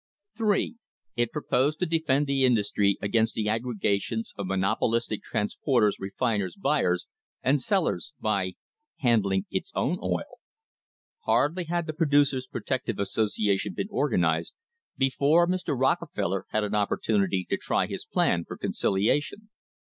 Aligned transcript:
(3) 0.35 0.77
It 1.15 1.31
proposed 1.31 1.77
"to 1.79 1.85
defend 1.85 2.25
the 2.25 2.43
industry 2.43 2.97
against 3.03 3.35
the 3.35 3.45
aggre 3.45 3.79
gations 3.79 4.33
of 4.35 4.47
monopolistic 4.47 5.21
transporters, 5.23 5.99
refiners, 5.99 6.55
buyers 6.55 7.05
and 7.43 7.61
sellers" 7.61 8.11
by 8.19 8.53
handling 8.95 9.45
its 9.51 9.71
own 9.75 9.99
oil. 10.01 10.39
Hardly 11.19 11.65
had 11.65 11.85
the 11.85 11.93
Producers' 11.93 12.47
Protective 12.47 12.97
Association 12.97 13.75
been 13.75 13.89
organised 13.89 14.55
before 14.97 15.45
Mr. 15.47 15.79
Rockefeller 15.79 16.47
had 16.49 16.63
an 16.63 16.73
opportunity 16.73 17.45
to 17.51 17.55
try 17.57 17.85
his 17.85 18.03
plan 18.03 18.43
for 18.43 18.57
conciliation. 18.57 19.51